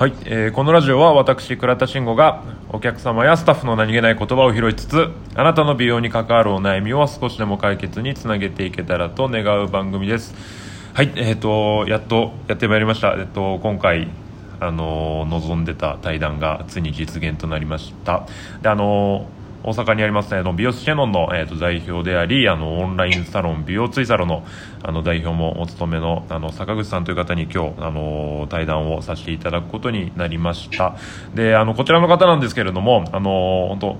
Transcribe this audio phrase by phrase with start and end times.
[0.00, 10.34] はい、えーこのラジオは私倉田慎吾がお客様やスタッフの何気ない言葉を拾いつつあなたの美容に関わるお悩みを少しでも解決につなげていけたらと願う番組です。
[10.94, 13.12] はいえっ、とやっとやってまいりました。
[13.12, 14.08] えっ、と今回
[14.58, 18.26] あの望んでた対談がついに実現となりました。
[18.62, 19.26] であの
[19.62, 24.44] 大阪にありますねあの美容師シェノンの、えー、と代表でありあのオンラインサロン美容ツイサロンの
[24.82, 30.96] あの代表もお務めのあの坂口さんという方に今日あの対談をさせていただくことになりました。
[31.34, 33.96] であのこちらの方なんですけれどもあの本当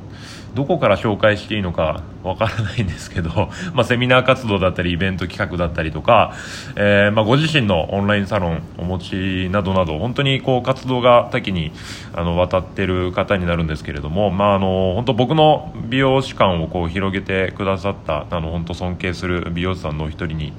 [0.54, 6.32] どこから紹介していいのかわからないんですけど、 まあ、セミナー活動だったりイベント企画だったりとか、
[6.76, 11.72] えーまあ、ご自身のオンラインサロンお持ちなどなど本当にこう活動が多岐に
[12.14, 20.52] あの渡ってる方になるんですけれども、まあ、あの本当僕の美容師観をこう広げてくださったあの本当尊敬する美容師さんのお一人に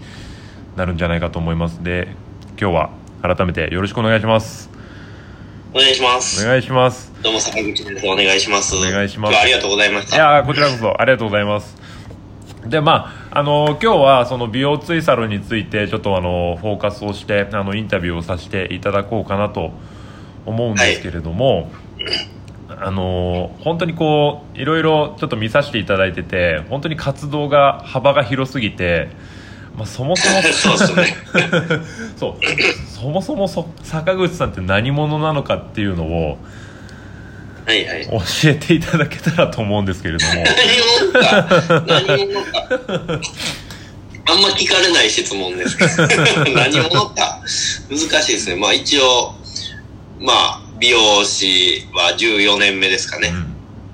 [0.75, 1.83] なるんじゃないかと思います。
[1.83, 2.07] で
[2.59, 2.89] 今日は
[3.21, 4.69] 改めてよろしくお願いします。
[5.73, 6.45] お願いします。
[6.45, 8.07] お願いしますどうも坂口です。
[8.07, 8.75] お願いします。
[8.75, 10.17] お願いしますありがとうございましいた。
[10.17, 11.77] やーこちらこそありがとうございます
[12.65, 19.71] でまああの今日はその美容ツイサロンについてちょっとあのフォーカスをしてあのインタビューをさせていただこうかなと
[20.47, 21.71] 思うんですけれども、
[22.67, 29.09] あの本当にこういろいろちょっと見させていただいてて本当に活動が幅が広すぎて、
[29.75, 31.15] まあ、そもそもそ うですね。
[32.17, 32.35] そう
[32.87, 36.37] そもそもそ坂口さんって何者なのかっていうのを
[37.65, 38.05] はいはい。
[38.05, 40.33] 教えていただけたらと思うんですけれども。
[40.33, 40.45] 何
[41.09, 42.67] 者か、何者か。
[44.27, 46.07] あんま聞かれない質問ですけど。
[46.53, 47.41] 何者か。
[47.89, 48.55] 難しいですね。
[48.55, 49.35] まあ一応、
[50.19, 53.29] まあ美容師は14年目ですかね。
[53.29, 53.51] うん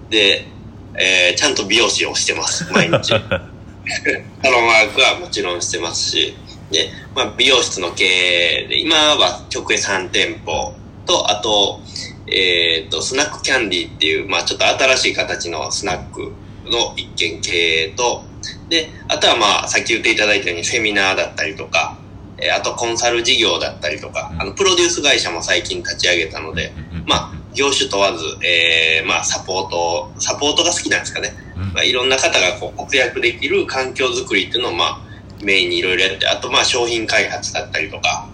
[0.09, 0.47] で、
[0.95, 2.71] えーちゃんと美容師をしてます。
[2.71, 3.09] 毎日。
[4.43, 6.35] サロンワークはもちろんしてますし、
[6.71, 10.73] で、まあ、美容室の経営で、今は直営3店舗
[11.05, 11.81] と、あと、
[12.27, 16.33] えっ、と、スナックキャンディーっていう、まあ、ちょっと新しい形のスナック
[16.65, 18.23] の一軒経営と、
[18.69, 21.97] で、あとはまあ、さっき言っていただいたようにセミナーだったりとか、
[22.37, 26.71] えーあとコンサル事業だったりとか、あの、プロデュース会社も最近立ち上げたので、
[27.05, 31.33] まあ、業種問わず、えーまあ、サポート、サポートが好きなんですかね。
[31.55, 31.73] うん。
[31.73, 34.99] まあ、いろんな方がこう活躍できる環境づくりっていうのを、まあ、
[35.41, 38.27] メインにいろいろやって、あと、まあ、商品開発だったりとか、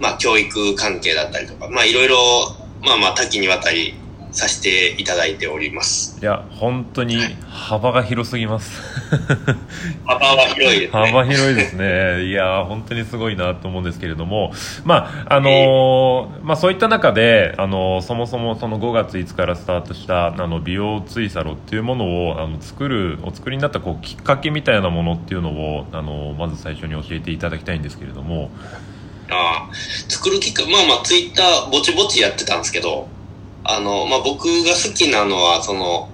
[0.00, 2.16] まあ、教育関係だったりとか、まあ、いろいろ、
[2.86, 3.94] まあまあ、多岐にわたり
[4.30, 6.18] させていただいております。
[6.20, 7.16] いや本当に
[7.48, 8.82] 幅が広すぎます。
[10.04, 11.00] 幅は広いですね。
[11.06, 12.24] 幅広いですね。
[12.26, 14.52] いや本当にすごいなと思うんですけれども。
[14.84, 28.50] まああのーまあそういった中であのーそもそもその5月5日からスタートしたあの美容ツイサロっていうものをあの作るお作りになったこうきっかけみたいなものっていうのをあのーまず最初に教えていただきたいんですけれども
[29.30, 29.74] ああ
[30.08, 33.08] 作るきっかけ、まあまあ、ツイッターぼちぼちやってたんですけど、
[33.64, 36.08] あの、まあ僕が好きなのは、その、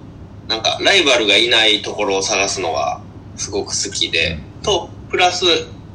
[0.47, 3.01] なんか、ライバルがいないところを探すのが
[3.35, 5.45] すごく好きで、と、プラス、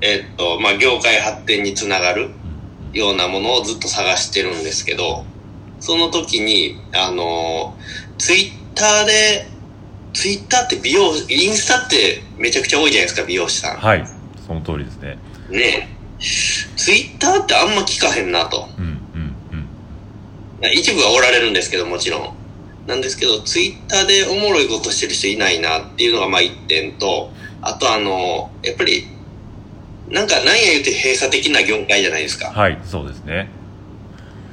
[0.01, 2.31] えっと、まあ業界発展につながる
[2.93, 5.25] ようなものをずっと探してるんですけど、
[5.81, 7.77] その時に、あの、
[8.19, 9.49] ツイッターで、
[10.15, 13.77] ツイッターって美容、インスタってめちゃくちゃ多いじゃないですか、美容師さん。
[13.77, 14.05] はい
[14.47, 15.19] その通りですね
[15.51, 15.98] ねえ。
[16.19, 18.69] ツイッターってあんま聞かへんなと。
[18.79, 18.91] うんうん
[19.53, 19.69] うん
[20.73, 22.35] 一部はおられるんですけど、もちろん。
[22.89, 27.31] なんですけど、ツイッターでおもろいことしてる人いないなっていうのがまあ一点と、
[27.63, 29.07] あとあの、やっぱり、
[30.09, 32.51] なんか何や言うて閉鎖的な業界じゃないですか。
[32.51, 33.51] はいそうですね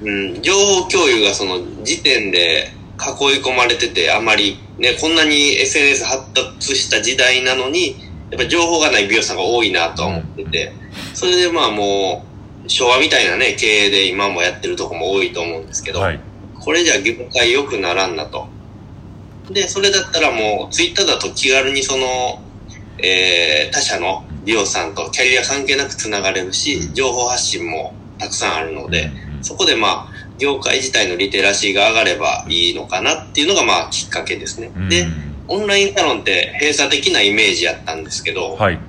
[0.04, 7.96] うん、情報共有がその時点で囲い込まれてて、あまりね、こんなに SNS 発達した時代なのに、
[8.32, 10.74] やっぱ情報がない美容師さんが多いなとは思ってて、
[11.14, 12.26] それでまあも
[12.66, 16.20] う、昭和みたいなね、経営で今もやってるとこも多いと思うんですけど、はい。
[16.60, 18.48] これじゃ業界良くならんなと。
[19.52, 22.42] で、それだったらもう、ツイッターだと気軽にその、
[22.98, 34.72] えー、他社の美容師さんとキャリア関係なくつながれるし、情報発信もたくさんあるので、そこでまあ、業界自体のリテラシーが上がればいいのかなっていうのがまあきっかけですね。
[34.76, 34.90] うん。
[34.90, 35.08] で、
[35.48, 38.80] オンラインサロンって閉鎖的なイメージやったんですけど、はい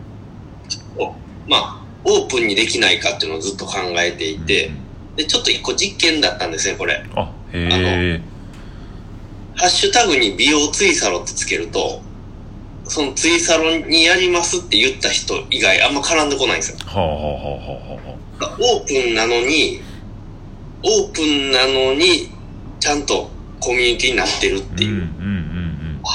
[1.49, 4.71] まあ、オープンにできないかっていうのをずっと考えていて、
[5.17, 7.05] で、ちょっと一個実験だったんですね、これ。
[7.15, 8.21] あへえ
[9.57, 12.03] ハッシュタグに美容ツイサロってつけると、
[12.85, 16.79] そのツイサロにやりますって言った人以外あんま絡んでこないんですよ。
[16.87, 17.21] はあはあは
[18.41, 19.81] あはオープンなのに、
[20.83, 22.31] オープンなのに、
[22.81, 23.31] ちゃんと
[23.61, 24.91] コミュニティになってるっていう。
[24.91, 25.36] うんうんうん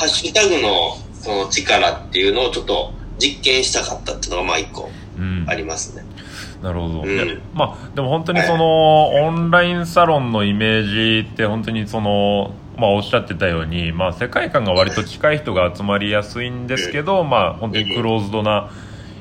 [0.01, 5.44] ハッシュタグのその力っていうのをちょっと実験したかったっていうのがまあ一個うん。
[5.44, 6.03] うんありますね。
[6.63, 7.06] なるほど、うん。
[7.06, 18.71] でまあでも本当にその、オンラインサロンのイメージって本当にそのまあおっしゃってたようにまあ世界観が割と近い人が集まりやすいんですけど、まあ本当にクローズドな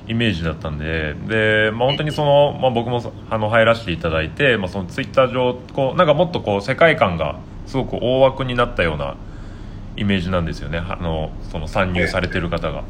[0.09, 1.15] イメージだったんで。
[1.29, 9.17] で、まあ、本当にその、まあ、僕もあの入らせていただいて、まあ、そのツイッター上こうなんかもっとこう世界観がすごく大枠になったような
[10.01, 12.85] イメージなんですよねあのその参入されてる方が。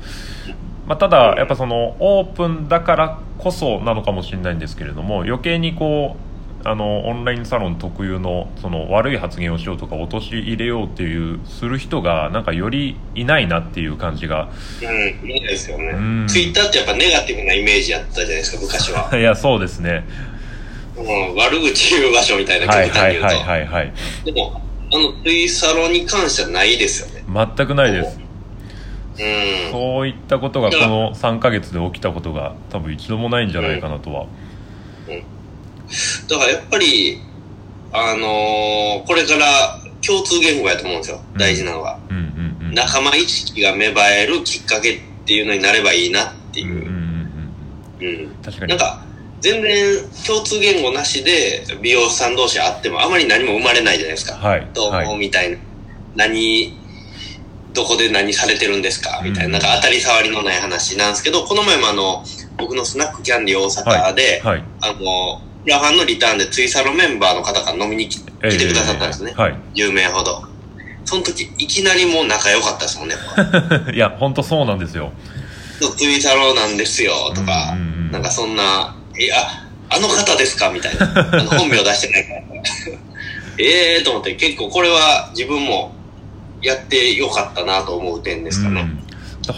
[0.87, 6.17] まあ、ただ、やっぱそのオープンだからこそなのかもしれないんですけれども余計にこ
[6.65, 14.51] うあのオンラインサロン特有のその悪い発言をしようとか陥れれようっていうする人がなんかよりいないなっていう感じが
[14.83, 16.27] うん、いいですよねうん。
[16.29, 19.11] ツイッターってやっぱネガティブなイメージやったじゃないですか、昔は。
[19.17, 20.05] いやそうですね
[20.97, 23.27] うん、悪口言う場所みたいなはい極端に言うと。
[23.27, 23.93] はいはいはいはい
[24.25, 24.61] でも、
[24.93, 27.25] あの、ツイサロに関してはないですよね。
[27.57, 28.19] 全くないです
[29.19, 29.73] うん。
[29.73, 34.27] そういったことがこの3ヶ月で起きたことが多分一度もないんじゃないかなとは
[36.29, 37.21] だからやっぱり、
[37.93, 41.21] あのーこれから共通言語やと思うんですよ。
[41.37, 41.99] 大事なのが。
[42.09, 46.73] うんうんうん仲間意識が芽生えるきっかけっていうのになればいいなっていう。
[46.73, 48.35] うんうんうんうんうん。
[48.45, 49.05] 確かになんか、
[49.41, 49.97] 全然
[50.27, 54.35] 共通言語なしで美容師さん同士会ってもあまり何も生まれないじゃないですか。
[54.37, 54.69] はい。
[54.75, 55.57] どうはいもみたいな。
[56.17, 56.77] 何、
[57.73, 59.21] どこで何されてるんですか？
[59.23, 62.25] みたいな、なんか当たり障りのない話なんですけど、この前もあの、
[62.59, 64.65] 僕のスナックキャンディー大阪で、はい。
[64.83, 64.95] あの、
[65.65, 69.33] プラファンのリターンでツイサロメンバーの方が飲みに来来てくださったんですね。
[69.37, 69.55] はい。
[69.75, 70.43] 10名ほど。
[71.05, 73.15] その時、いきなりもう仲良かったですもんね。
[73.95, 75.13] いや本当そうなんですよ。
[75.97, 78.11] ツイサロなんですよ、とか、うんうんうん。
[78.11, 79.37] なんかそんな、いや、
[79.89, 80.71] あの方ですか？
[80.71, 81.07] みたいな。
[81.33, 82.41] あの 本名出してないから。
[83.59, 85.93] ええと思って、結構これは自分も
[86.63, 88.81] やってよかったなと思う点ですかね。
[88.83, 89.01] うん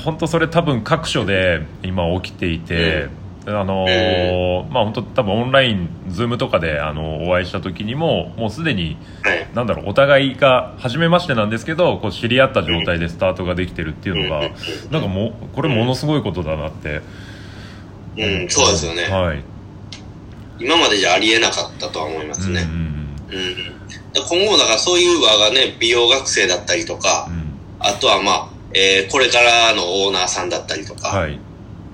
[0.05, 3.09] 本当それ多分各所で今起きていて、
[3.45, 9.47] あのーまあ本当多分オンラインズームとかであのお会いした時にももうすでにはい。
[9.55, 14.49] なんだろうお互いが初めましてなんですけどこう知り合った状態でスタートができてるっていうのが
[14.91, 17.03] なんかもうこれものすごいことだなって、うん、
[18.49, 19.05] そうですよね。
[19.05, 19.43] はい
[20.59, 22.62] 今までじゃありえなかったとは思いますね。
[22.62, 23.73] うんうんうん。
[24.14, 27.43] 今後だからそういう輪がね、美容学生だったりとかう、ん
[27.81, 31.38] あとはまあ、えーこれからのオーナーさんだったりとか、はい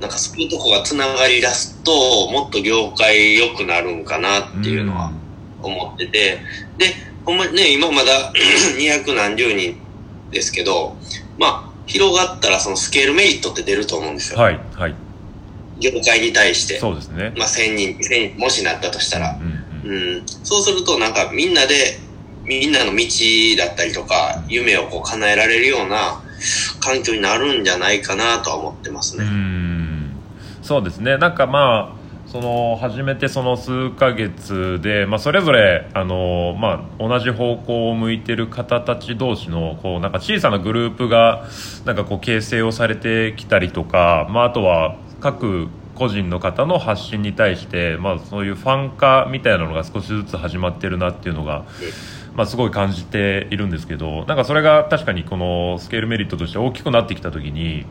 [0.00, 5.12] なんかそういうとこがつながり出すと、もっと業界良くなるんかなっていうのは
[5.61, 6.38] 思ってて、
[6.76, 6.94] で、
[7.25, 8.32] ほんまにね、今まだ
[8.79, 9.76] 200何十人
[10.31, 10.97] ですけど、
[11.37, 14.38] まあ、広がったらそのスケールメリットって出ると思うんですよ。
[14.38, 14.94] はいはい
[15.81, 16.79] 業界に対して。
[16.79, 19.39] そうですねまあ、1000人、1000人、もしなったとしたら。
[19.85, 20.23] うんうんうん。
[20.27, 21.99] そうすると、なんかみんなで、
[22.45, 23.07] みんなの道
[23.59, 26.23] だったりとか、夢をこう叶えられるような
[26.81, 29.27] 環境になるんじゃないかなとは思ってますうね。
[29.27, 30.11] ん
[30.63, 31.99] そうですねなんかまあ
[32.31, 41.47] その初めてその数ヶ月で、まあ、それぞれあの、まあ、同じ方向を向いてる方たち同士のこうなんか小さなグループが
[41.87, 51.65] なんかこう形成をされてきたりとか、まあ、あとは各個人の方の発信に対して、まあ、そういうファン化みたいなのが少しずつ始まってるなっていうのが、
[52.35, 57.85] まあ、すごい感じているんですけどなんかそれが確かにこのスケールメリットとして大きくなってきた時に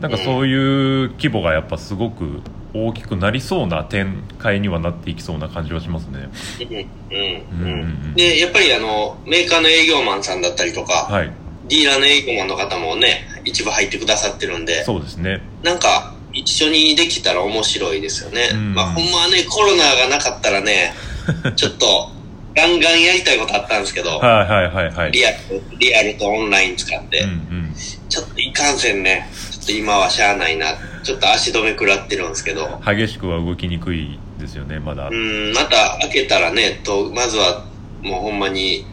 [0.00, 2.42] なんかそういう規模がやっぱすごく
[2.74, 6.28] 大きくなりそうな展開にはなっていきそうな感じはしますね。
[6.60, 8.14] うん、うん、うん。
[8.14, 11.32] で、やっぱりあの、メーカーの営業マンさんだったりとか、はい、
[11.68, 15.40] ディーラーの営業マンの方もね、一部入ってくださってるんで、そうですね。
[15.62, 18.50] なんか、一緒にできたら面白いですよね。
[18.52, 20.94] うんまあ、ほんまはね、コロナがなかったらね、
[21.56, 22.10] ちょっと、
[22.54, 25.12] ガンガンやりたいことあったんですけど、はいはいはいはい。
[25.12, 25.36] リアル、
[25.78, 27.74] リアルとオンライン使って、うんうん。
[28.08, 35.08] ちょっといかんせんね、ちょっと今はしゃあないな、ちょっと足止め食らってるんですけど、激しくは動きにくいですよねまだ。
[35.08, 37.64] うん、また開けたらね、と、まずは、
[38.02, 38.86] もうほんまに、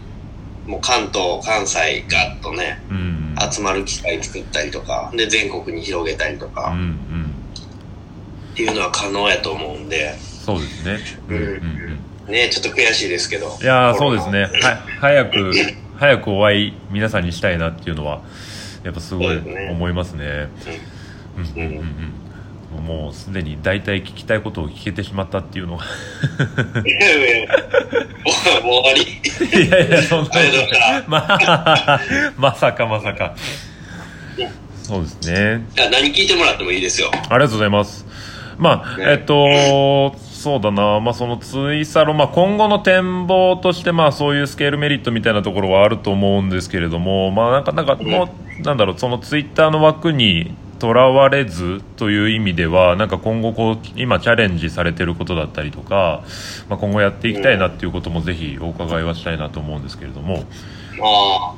[0.68, 3.15] もう関東、関西、ガッとね、うん
[3.51, 7.25] 集まる機会作ったりとか、で、全国に広げたりとうんうか、ん。
[8.55, 11.00] っていうのは可能やと思うんで、そうですね。
[11.27, 11.43] うんうん
[12.27, 12.31] うん。
[12.31, 13.57] ね、ちょっと悔しいですけど。
[13.62, 14.43] いやそうですね。
[14.43, 15.51] は早く
[15.97, 18.21] 早くお会い皆さんにしたいなっていうのは
[18.85, 19.38] やっぱすごい
[19.71, 20.47] 思いますね。
[21.35, 22.85] うんうんうんうん。
[22.85, 25.83] もうすでに大体聞きたいことを聞けてしまったっていうのが
[26.85, 27.47] いやいや
[28.63, 29.01] もう終わり。
[29.65, 32.01] いやいやそんなことままあ
[32.38, 33.35] まさかまさか
[34.83, 37.12] そうですね何聞いてもらってもいいですよ。
[37.12, 38.04] ありがとうございます
[38.57, 39.05] まあ、ね。
[39.07, 56.24] えっとそうだな、まあ、そのツイサロ、まあ、今後の展望として、まあ、そういうスケールメリットみたいなところはあると思うんですけれども、まあ、なんか、なんか、もう、なんだろう、そのツイッターの枠にとらわれずという意味ではなんか今後こう今チャレンジされてることだったりとか、
[56.69, 60.43] まあ、今後やっていきたいなっていうこともぜひお伺いはしたいなと思うんですけれども。
[61.01, 61.55] あ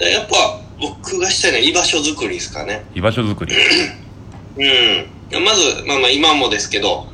[0.00, 2.84] あやっぱ僕がしたいのは居場所づくりですかね。
[2.94, 3.56] 居場所づくり。
[4.58, 7.06] うんまず、まあ、まあ今もですけど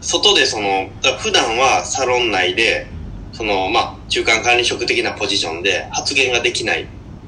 [0.00, 2.86] 外でその普段はサロン内で
[3.32, 6.86] そのまあ中間管理職的なポジションで発言ができない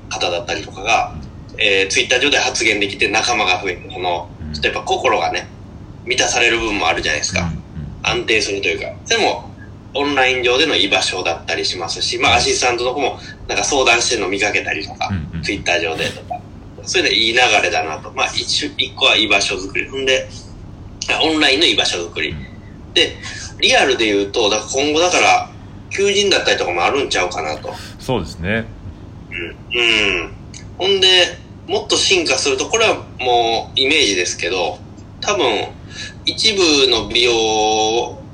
[0.08, 1.14] 方だったりとかが、
[1.58, 5.48] えー、ツイッター上で発言できて仲間が増えて、この、ちょっとやっぱ心がね、
[6.04, 7.50] 満たされる部分もあるじゃないですか。
[8.02, 8.86] 安定するというか。
[9.06, 9.50] でも、
[9.94, 13.18] オンライン上での居場所だったりしますし、まあアシスタントの子も
[13.48, 15.10] なんか相談してるの見かけたりとか、
[15.42, 16.37] ツイッター上でとか。
[16.88, 18.10] それでいい流れだなと。
[18.14, 19.88] まあ一一個は居場所づくり。
[19.90, 20.26] ほんで、
[21.22, 22.34] オンラインの居場所づくり。
[22.94, 23.14] で、
[23.60, 25.52] リアルで言うと、だから今後だから、
[25.90, 27.74] 求人だったりとかもあるんちゃうかなと。
[27.98, 28.72] そうですね。
[29.74, 29.82] うん。
[29.82, 30.32] うん。
[30.78, 31.08] ほんで、
[31.66, 34.78] もっと進化すると、これはもうイメージですけど、
[35.20, 35.68] 多分、
[36.24, 37.32] 一部の美容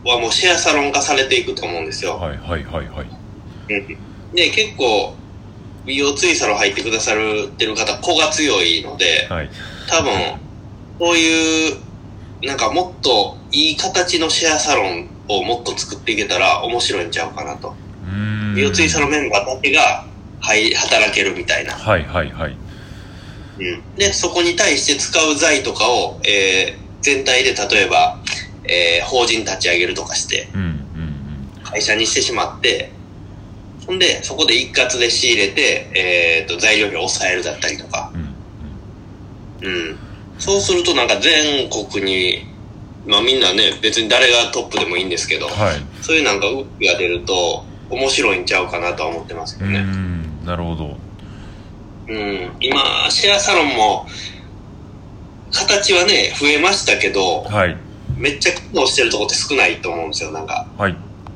[0.04, 2.18] はもうシェアサロン化されていくと思うんですよ。
[2.18, 3.10] はいはいはいはい。
[4.32, 5.16] で、結構、
[5.86, 9.50] 美容ツイサロン入ってくださってる方、子が強いので、はい、
[9.88, 10.12] 多分、
[10.98, 11.76] こういう、
[12.42, 17.74] なんかもっといい形のシェアサロンをもっと作っていけたら面白いんちゃうかなと。
[18.54, 20.06] 美容ツイサロンメンバーだけが、
[20.40, 21.72] はい、働けるみたいな。
[21.72, 22.56] はいはいはい。
[23.58, 28.18] うん、で、そこに対して使う財とかを、えー、全体で例えば、
[28.64, 30.48] えー、法人立ち上げるとかして、
[31.62, 32.90] 会社にしてしまって、
[33.86, 38.12] ほんで、そこで一括で仕入れて、えっ、ー、と、材料費を抑えるだったりとか、
[39.62, 39.98] うん、うん。
[40.38, 42.46] そうするとなんか全国に、
[43.06, 49.84] まあみんなね、別に誰がトップでもいいんですけど、はい、そういうなんか動きが出ると、面白いんちゃうかなとは思ってますけどね。
[50.44, 50.96] なるほど。
[52.08, 54.06] うん、今、シェアサロンも、
[55.52, 57.76] 形はね、増えましたけど、はい。
[58.16, 60.66] めっちゃ機能してるとこって少ないと思うんですよ、なんか。
[60.76, 60.96] はい。